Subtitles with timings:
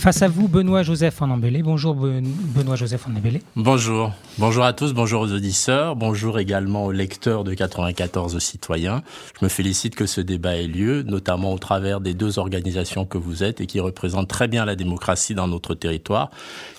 [0.00, 1.62] Face à vous, Benoît Joseph en embellé.
[1.62, 3.42] Bonjour Benoît Joseph en embellé.
[3.54, 4.14] Bonjour.
[4.38, 9.02] Bonjour à tous, bonjour aux auditeurs, bonjour également aux lecteurs de 94 citoyens.
[9.38, 13.18] Je me félicite que ce débat ait lieu, notamment au travers des deux organisations que
[13.18, 16.30] vous êtes et qui représentent très bien la démocratie dans notre territoire,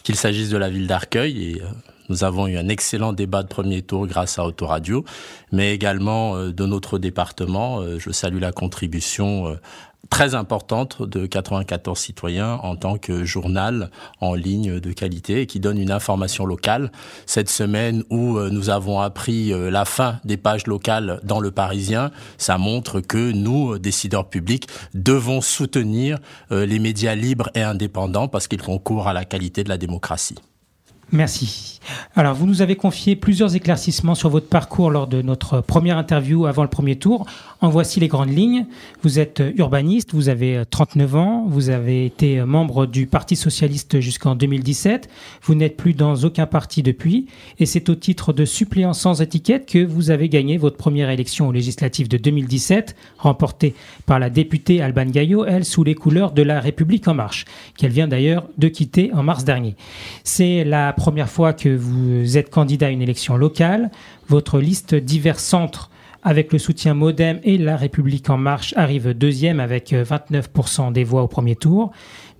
[0.01, 1.65] qu'il s'agisse de la ville d'Arcueil et euh,
[2.11, 5.05] nous avons eu un excellent débat de premier tour grâce à Autoradio,
[5.53, 7.79] mais également euh, de notre département.
[7.79, 9.55] Euh, je salue la contribution euh,
[10.09, 15.77] très importante de 94 citoyens en tant que journal en ligne de qualité qui donne
[15.77, 16.91] une information locale.
[17.25, 22.57] Cette semaine où nous avons appris la fin des pages locales dans le Parisien, ça
[22.57, 26.17] montre que nous, décideurs publics, devons soutenir
[26.49, 30.35] les médias libres et indépendants parce qu'ils concourent à la qualité de la démocratie.
[31.11, 31.80] Merci.
[32.16, 36.45] Alors, vous nous avez confié plusieurs éclaircissements sur votre parcours lors de notre première interview
[36.45, 37.26] avant le premier tour.
[37.62, 38.66] En voici les grandes lignes.
[39.03, 44.36] Vous êtes urbaniste, vous avez 39 ans, vous avez été membre du Parti socialiste jusqu'en
[44.36, 45.09] 2017.
[45.44, 47.28] Vous n'êtes plus dans aucun parti depuis.
[47.59, 51.48] Et c'est au titre de suppléant sans étiquette que vous avez gagné votre première élection
[51.48, 56.42] aux législatives de 2017, remportée par la députée Alban Gaillot, elle, sous les couleurs de
[56.42, 57.45] la République En Marche,
[57.77, 59.75] qu'elle vient d'ailleurs de quitter en mars dernier.
[60.23, 63.91] C'est la première fois que vous êtes candidat à une élection locale.
[64.27, 65.89] Votre liste divers centres
[66.23, 71.23] avec le soutien Modem et La République en marche arrive deuxième avec 29% des voix
[71.23, 71.92] au premier tour.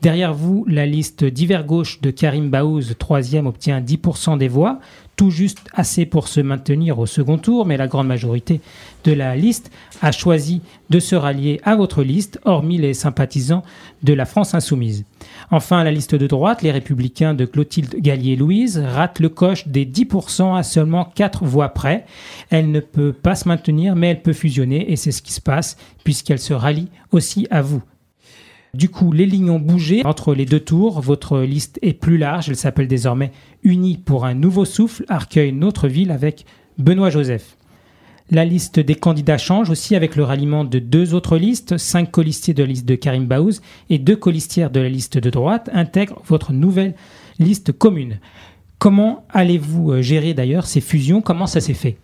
[0.02, 4.80] Derrière vous, la liste divers gauche de Karim Baouz, troisième, obtient 10% des voix,
[5.22, 8.60] tout juste assez pour se maintenir au second tour, mais la grande majorité
[9.04, 9.70] de la liste
[10.02, 13.62] a choisi de se rallier à votre liste, hormis les sympathisants
[14.02, 15.06] de la France insoumise.
[15.52, 20.58] Enfin, la liste de droite, les républicains de Clotilde Gallier-Louise, rate le coche des 10%
[20.58, 22.06] à seulement 4 voix près.
[22.50, 25.42] Elle ne peut pas se maintenir, mais elle peut fusionner, et c'est ce qui se
[25.42, 27.84] passe, puisqu'elle se rallie aussi à vous.
[28.74, 31.02] Du coup, les lignes ont bougé entre les deux tours.
[31.02, 32.48] Votre liste est plus large.
[32.50, 33.32] Elle s'appelle désormais
[33.64, 36.46] Unis pour un nouveau souffle, Arcueil, notre ville, avec
[36.78, 37.58] Benoît Joseph.
[38.30, 41.78] La liste des candidats change aussi avec le ralliement de deux autres listes.
[41.78, 45.30] Cinq colistiers de la liste de Karim Baouz et deux colistières de la liste de
[45.30, 46.96] droite intègrent votre nouvelle
[47.40, 48.20] liste commune.
[48.80, 51.22] Comment allez-vous euh, gérer d'ailleurs ces fusions?
[51.22, 51.98] Comment ça s'est fait?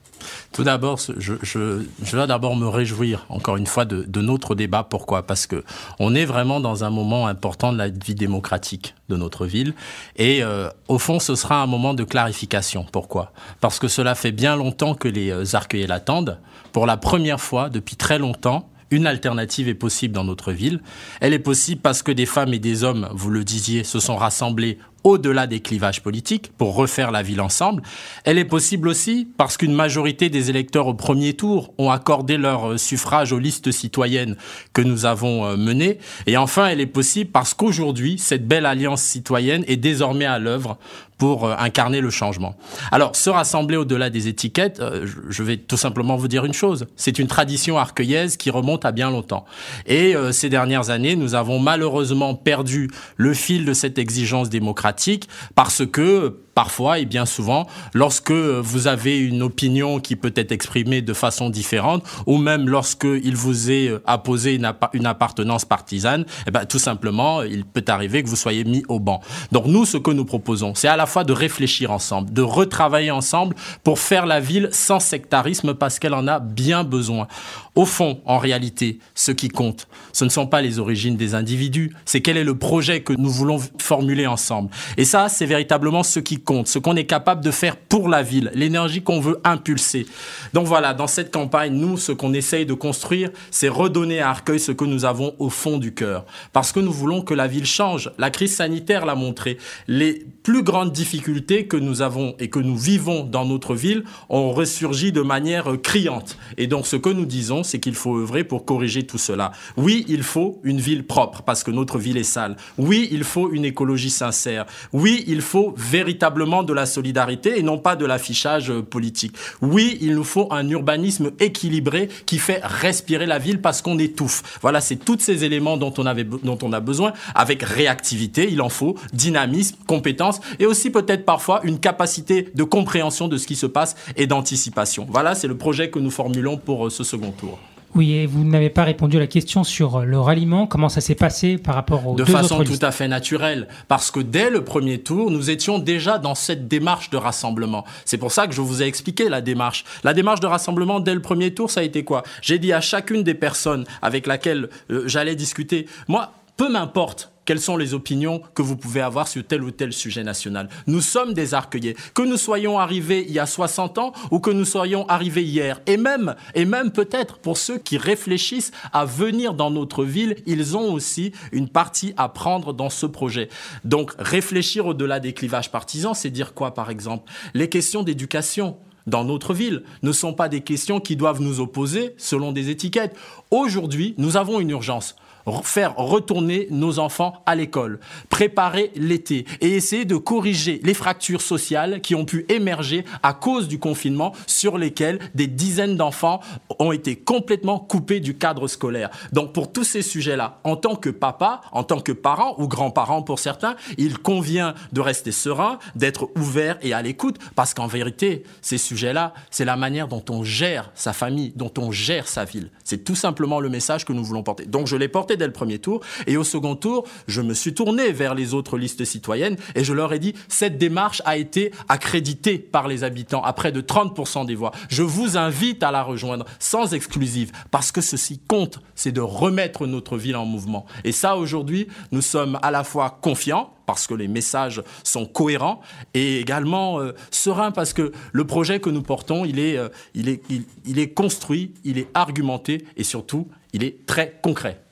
[0.52, 4.84] Tout d'abord, je, je, d'abord me réjouir, encore une fois, de, de, notre débat.
[4.84, 5.24] Pourquoi?
[5.24, 5.64] Parce que
[6.00, 9.74] on est vraiment dans un moment important de la vie démocratique de notre ville.
[10.16, 12.86] Et euh, au fond, ce sera un moment de clarification.
[12.92, 13.32] Pourquoi?
[13.62, 16.40] Parce que cela fait bien longtemps que les euh, arcueillers l'attendent.
[16.72, 20.82] Pour la première fois, depuis très longtemps, une alternative est possible dans notre ville.
[21.20, 24.16] Elle est possible parce que des femmes et des hommes, vous le disiez, se sont
[24.16, 27.82] rassemblés au-delà des clivages politiques pour refaire la ville ensemble.
[28.24, 32.72] Elle est possible aussi parce qu'une majorité des électeurs au premier tour ont accordé leur
[32.72, 34.36] euh, suffrage aux listes citoyennes
[34.74, 36.00] que nous avons euh, menées.
[36.26, 40.78] Et enfin, elle est possible parce qu'aujourd'hui, cette belle alliance citoyenne est désormais à l'œuvre
[41.18, 42.56] pour euh, incarner le changement.
[42.92, 44.82] Alors, se rassembler au-delà des étiquettes,
[45.30, 46.88] je vais tout simplement vous dire une chose.
[46.96, 49.46] C'est une tradition arcueillaise qui remonte à bien longtemps.
[49.86, 55.86] Et ces dernières années, nous avons malheureusement perdu le fil de cette exigence démocratique parce
[55.86, 61.14] que parfois et bien souvent, lorsque vous avez une opinion qui peut être exprimée de
[61.14, 66.66] façon différente, ou même lorsque il vous est apposé une, une appartenance partisane, eh ben,
[66.66, 69.22] tout simplement, il peut arriver que vous soyez mis au banc.
[69.52, 73.12] Donc nous, ce que nous proposons, c'est à la fois de réfléchir ensemble, de retravailler
[73.12, 77.28] ensemble pour faire la ville sans sectarisme parce qu'elle en a bien besoin.
[77.76, 81.94] Au fond, en réalité, ce qui compte, ce ne sont pas les origines des individus,
[82.06, 84.72] c'est quel est le projet que nous voulons formuler ensemble.
[84.98, 88.24] Et ça, c'est véritablement ce qui compte, ce qu'on est capable de faire pour la
[88.24, 90.08] ville, l'énergie qu'on veut impulser.
[90.54, 94.60] Donc voilà, dans cette campagne, nous, ce qu'on essaye de construire, c'est redonner à Arcueil
[94.60, 96.26] ce que nous avons au fond du cœur.
[96.54, 98.10] Parce que nous voulons que la ville change.
[98.18, 99.58] La crise sanitaire l'a montré.
[99.90, 104.54] Les plus grandes difficultés que nous avons et que nous vivons dans notre ville ont
[104.54, 106.38] ressurgi de manière criante.
[106.58, 109.52] Et donc ce que nous disons, c'est qu'il faut œuvrer pour corriger tout cela.
[109.76, 112.56] Oui, il faut une ville propre parce que notre ville est sale.
[112.78, 114.66] Oui, il faut une écologie sincère.
[114.94, 119.34] Oui, il faut véritablement de la solidarité et non pas de l'affichage politique.
[119.62, 124.60] Oui, il nous faut un urbanisme équilibré qui fait respirer la ville parce qu'on étouffe.
[124.62, 128.62] Voilà, c'est tous ces éléments dont on, avait, dont on a besoin avec réactivité, il
[128.62, 133.56] en faut, dynamisme, compétence et aussi peut-être parfois une capacité de compréhension de ce qui
[133.56, 135.08] se passe et d'anticipation.
[135.10, 137.60] Voilà, c'est le projet que nous formulons pour euh, ce second tour.
[137.98, 140.68] Oui, et vous n'avez pas répondu à la question sur le ralliement.
[140.68, 143.68] Comment ça s'est passé par rapport aux de deux façon autres tout à fait naturelle,
[143.88, 147.86] parce que dès le premier tour, nous étions déjà dans cette démarche de rassemblement.
[148.06, 149.84] C'est pour ça que je vous ai expliqué la démarche.
[150.04, 152.22] La démarche de rassemblement dès le premier tour, ça a été quoi?
[152.44, 157.62] J'ai dit à chacune des personnes avec laquelle euh, j'allais discuter, moi, peu m'importe quelles
[157.62, 160.68] sont les opinions que vous pouvez avoir sur tel ou tel sujet national.
[160.86, 161.96] Nous sommes des arcueillers.
[162.14, 165.80] Que nous soyons arrivés il y a 60 ans ou que nous soyons arrivés hier.
[165.86, 170.76] Et même, et même peut-être pour ceux qui réfléchissent à venir dans notre ville, ils
[170.76, 173.48] ont aussi une partie à prendre dans ce projet.
[173.86, 177.32] Donc réfléchir au-delà des clivages partisans, c'est dire quoi par exemple?
[177.54, 178.76] Les questions d'éducation
[179.06, 183.16] dans notre ville ne sont pas des questions qui doivent nous opposer selon des étiquettes.
[183.52, 185.16] Aujourd'hui, nous avons une urgence
[185.64, 188.00] faire retourner nos enfants à l'école,
[188.30, 193.68] préparer l'été et essayer de corriger les fractures sociales qui ont pu émerger à cause
[193.68, 196.42] du confinement sur lesquelles des dizaines d'enfants
[196.80, 199.10] ont été complètement coupés du cadre scolaire.
[199.32, 203.22] Donc pour tous ces sujets-là, en tant que papa, en tant que parent ou grand-parent
[203.22, 208.44] pour certains, il convient de rester serein, d'être ouvert et à l'écoute parce qu'en vérité,
[208.62, 212.70] ces sujets-là, c'est la manière dont on gère sa famille, dont on gère sa ville.
[212.84, 214.66] C'est tout simplement le message que nous voulons porter.
[214.66, 216.02] Donc je l'ai porté dès le premier tour.
[216.26, 219.94] Et au second tour, je me suis tourné vers les autres listes citoyennes et je
[219.94, 224.46] leur ai dit, cette démarche a été accréditée par les habitants à près de 30%
[224.46, 224.72] des voix.
[224.90, 229.88] Je vous invite à la rejoindre sans exclusive parce que ceci compte, c'est de remettre
[229.88, 230.86] notre ville en mouvement.
[231.04, 235.80] Et ça, aujourd'hui, nous sommes à la fois confiants parce que les messages sont cohérents
[236.14, 240.30] et également euh, sereins parce que le projet que nous portons, il est, euh, il,
[240.30, 240.44] est,
[240.86, 244.84] il est construit, il est argumenté et surtout, il est très concret.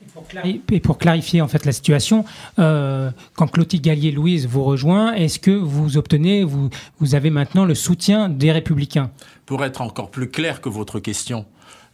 [0.43, 2.25] Et pour clarifier en fait la situation,
[2.59, 6.69] euh, quand Clotilde Gallier-Louise vous rejoint, est-ce que vous obtenez, vous,
[6.99, 9.11] vous avez maintenant le soutien des Républicains?
[9.45, 11.45] Pour être encore plus clair que votre question,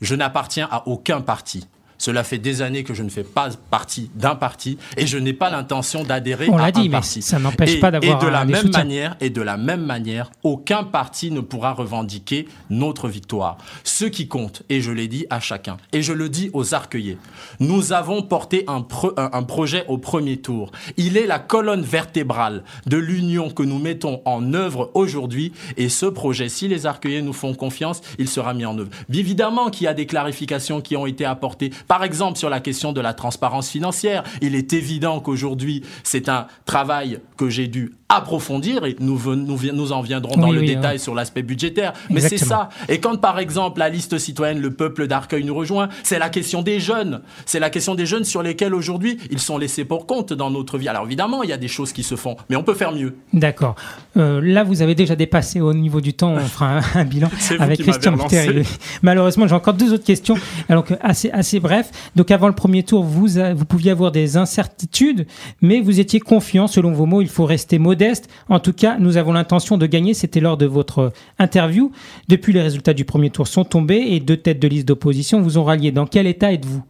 [0.02, 1.68] je n'appartiens à aucun parti.
[2.02, 5.34] Cela fait des années que je ne fais pas partie d'un parti et je n'ai
[5.34, 7.20] pas l'intention d'adhérer à un dit, parti.
[7.20, 10.32] Mais ça n'empêche pas d'avoir et de la même manière et de la même manière,
[10.42, 13.60] aucun parti ne pourra revendiquer notre victoire.
[13.84, 17.20] Ce qui compte, et je l'ai dit à chacun, et je le dis aux arcueillers,
[17.60, 18.84] nous avons porté un,
[19.18, 20.72] un projet au premier tour.
[20.98, 26.08] Il est la colonne vertébrale de l'union que nous mettons en œuvre aujourd'hui et ce
[26.08, 28.90] projet, si les arcueillers nous font confiance, il sera mis en œuvre.
[29.14, 32.94] Évidemment qu'il y a des clarifications qui ont été apportées par exemple, sur la question
[32.94, 38.86] de la transparence financière, il est évident qu'aujourd'hui, c'est un travail que j'ai dû approfondir
[38.86, 41.94] et nous, nous, nous en viendrons dans le détail sur l'aspect budgétaire.
[42.10, 42.70] Mais c'est ça.
[42.90, 46.62] Et quand par exemple la liste citoyenne, le peuple d'Arcueil nous rejoint, c'est la question
[46.62, 47.22] des jeunes.
[47.46, 50.78] C'est la question des jeunes sur lesquels aujourd'hui ils sont laissés pour compte dans notre
[50.78, 50.88] vie.
[50.88, 53.16] Alors évidemment, il y a des choses qui se font, mais on peut faire mieux.
[53.34, 53.76] D'accord.
[54.18, 56.34] Euh, là, vous avez déjà dépassé au niveau du temps.
[56.34, 57.30] On fera un, bilan
[57.60, 58.16] avec Christian
[59.02, 60.36] Malheureusement, j'ai encore deux autres questions.
[60.70, 61.92] Alors assez, assez bref.
[62.16, 65.28] Donc avant le premier tour, vous, vous pouviez avoir des incertitudes,
[65.62, 66.68] mais vous étiez confiant.
[66.68, 68.01] Selon vos mots, il faut rester modeste
[68.50, 70.14] en tout cas, nous avons l'intention de gagner.
[70.14, 71.92] C'était lors de votre interview.
[72.28, 75.58] Depuis, les résultats du premier tour sont tombés et deux têtes de liste d'opposition vous
[75.58, 75.92] ont rallié.
[75.92, 76.84] Dans quel état êtes-vous?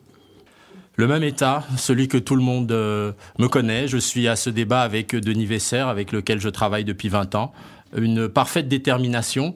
[0.96, 3.88] Le même état, celui que tout le monde euh, me connaît.
[3.88, 7.54] Je suis à ce débat avec Denis Vesser, avec lequel je travaille depuis 20 ans.
[7.96, 9.56] Une parfaite détermination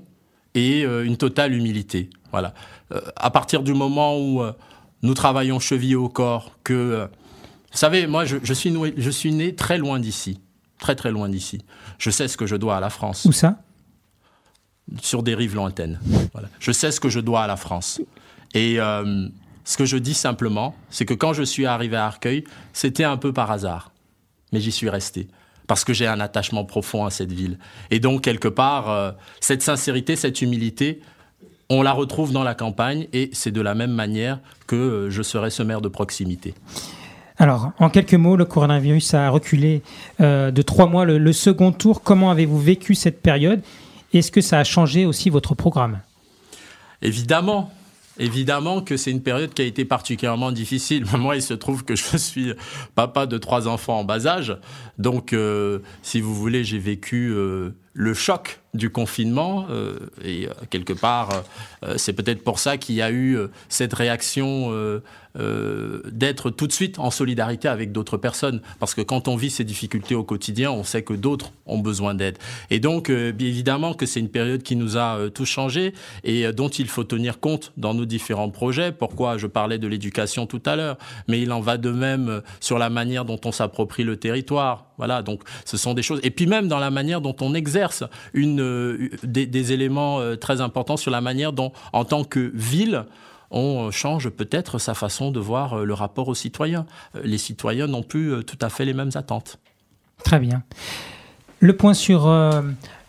[0.55, 2.09] et euh, une totale humilité.
[2.31, 2.53] Voilà.
[2.91, 4.41] Euh, à partir du moment où
[5.03, 7.07] nous travaillons chevillés au corps, que...
[7.71, 10.39] vous savez, moi, je suis né très loin d'ici
[10.79, 11.63] très très loin d'ici.
[11.97, 13.25] Je sais ce que je dois à la France.
[13.25, 13.57] Où ça?
[15.01, 15.99] Sur des rives lointaines.
[16.59, 18.01] Je sais ce que je dois à la France.
[18.53, 19.27] Et euh,
[19.63, 23.17] ce que je dis simplement, c'est que quand je suis arrivé à Arcueil, c'était un
[23.17, 23.91] peu par hasard.
[24.51, 25.27] Mais j'y suis resté.
[25.67, 27.57] Parce que j'ai un attachement profond à cette ville.
[27.89, 31.01] Et donc, quelque part, euh, cette sincérité, cette humilité,
[31.69, 35.23] on la retrouve dans la campagne et c'est de la même manière que euh, je
[35.23, 36.53] serai ce maire de proximité.
[37.37, 39.81] Alors, en quelques mots, le coronavirus a reculé
[40.21, 42.01] euh, de trois mois le, second tour.
[42.01, 43.61] Comment avez-vous vécu cette période?
[44.13, 45.99] Est-ce que ça a changé aussi votre programme?
[47.01, 47.71] Évidemment.
[48.17, 51.03] Évidemment que c'est une période qui a été particulièrement difficile.
[51.17, 52.53] Moi, il se trouve que je suis
[52.95, 54.55] papa de trois enfants en bas âge.
[54.97, 59.67] Donc, euh, si vous voulez, j'ai vécu euh, le choc du confinement.
[60.23, 61.43] et quelque part,
[61.95, 63.37] c'est peut-être pour ça qu'il y a eu
[63.69, 64.69] cette réaction
[65.37, 68.61] euh, d'être tout de suite en solidarité avec d'autres personnes.
[68.79, 72.13] Parce que quand on vit ces difficultés au quotidien, on sait que d'autres ont besoin
[72.13, 72.37] d'aide.
[72.69, 76.51] Et donc, euh, évidemment que c'est une période qui nous a euh, tout changé et
[76.53, 78.91] dont il faut tenir compte dans nos différents projets.
[78.91, 82.77] Pourquoi je parlais de l'éducation tout à l'heure, mais il en va de même sur
[82.77, 84.85] la manière dont on s'approprie le territoire.
[84.97, 86.19] Voilà, donc ce sont des choses.
[86.23, 90.97] Et puis même dans la manière dont on exerce une, des, des éléments très importants
[90.97, 93.05] sur la manière dont, en tant que ville,
[93.51, 96.85] on change peut-être sa façon de voir euh, le rapport aux citoyens.
[97.15, 99.59] Euh, les citoyens n'ont plus euh, tout à fait les mêmes attentes.
[100.23, 100.63] Très bien.
[101.59, 102.31] Le point sur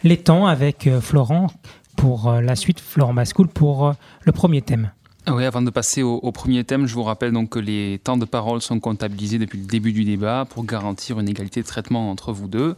[0.03, 1.49] les temps avec Florent
[1.97, 4.91] pour la suite, Florent Mascoul pour le premier thème.
[5.29, 8.25] Oui, avant de passer au, premier thème, je vous rappelle donc que les temps de
[8.25, 12.33] parole sont comptabilisés depuis le début du débat pour garantir une égalité de traitement entre
[12.33, 12.77] vous deux.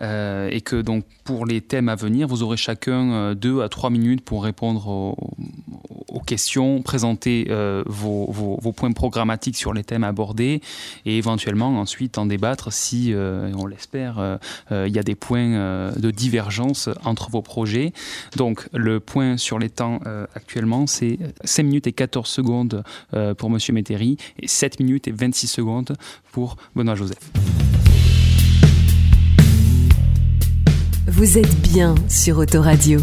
[0.00, 3.68] Euh, et que donc pour les thèmes à venir, vous aurez chacun euh, deux à
[3.68, 5.16] trois minutes pour répondre aux,
[6.26, 10.60] questions, présenter euh, vos, points programmatiques sur les thèmes abordés
[11.06, 14.38] et éventuellement ensuite en débattre si, on l'espère,
[14.70, 17.94] il y a des points de divergence entre vos projets.
[18.36, 20.00] Donc le point sur les temps
[20.34, 22.82] actuellement, c'est 5 et 14 secondes
[23.36, 25.96] pour Monsieur Métairie et 7 minutes et 26 secondes
[26.32, 27.30] pour Benoît Joseph.
[31.06, 33.00] Vous êtes bien sur Autoradio.